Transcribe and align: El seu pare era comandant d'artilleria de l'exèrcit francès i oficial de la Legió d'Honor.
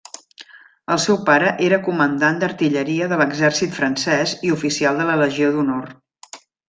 El 0.93 1.01
seu 1.01 1.17
pare 1.27 1.51
era 1.65 1.79
comandant 1.87 2.41
d'artilleria 2.43 3.09
de 3.11 3.19
l'exèrcit 3.21 3.77
francès 3.81 4.35
i 4.49 4.55
oficial 4.57 4.99
de 5.03 5.07
la 5.11 5.19
Legió 5.23 5.53
d'Honor. 5.59 5.85